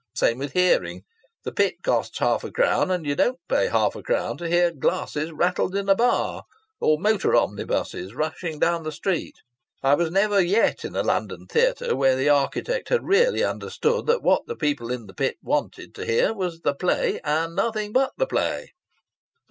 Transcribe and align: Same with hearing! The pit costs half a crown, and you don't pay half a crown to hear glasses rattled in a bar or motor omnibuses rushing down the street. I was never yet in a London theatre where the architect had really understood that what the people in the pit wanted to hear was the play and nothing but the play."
Same 0.15 0.39
with 0.39 0.53
hearing! 0.53 1.03
The 1.43 1.51
pit 1.51 1.83
costs 1.83 2.17
half 2.17 2.43
a 2.43 2.51
crown, 2.51 2.89
and 2.89 3.05
you 3.05 3.15
don't 3.15 3.37
pay 3.47 3.67
half 3.67 3.95
a 3.95 4.01
crown 4.01 4.35
to 4.39 4.47
hear 4.47 4.71
glasses 4.73 5.31
rattled 5.31 5.75
in 5.75 5.87
a 5.87 5.93
bar 5.93 6.45
or 6.79 6.97
motor 6.97 7.35
omnibuses 7.35 8.15
rushing 8.15 8.57
down 8.57 8.81
the 8.81 8.91
street. 8.91 9.35
I 9.83 9.93
was 9.93 10.09
never 10.09 10.41
yet 10.41 10.83
in 10.83 10.95
a 10.95 11.03
London 11.03 11.45
theatre 11.45 11.95
where 11.95 12.15
the 12.15 12.29
architect 12.29 12.89
had 12.89 13.03
really 13.05 13.43
understood 13.43 14.07
that 14.07 14.23
what 14.23 14.47
the 14.47 14.55
people 14.55 14.91
in 14.91 15.05
the 15.05 15.13
pit 15.13 15.37
wanted 15.43 15.93
to 15.93 16.03
hear 16.05 16.33
was 16.33 16.61
the 16.61 16.73
play 16.73 17.19
and 17.23 17.55
nothing 17.55 17.91
but 17.93 18.13
the 18.17 18.25
play." 18.25 18.71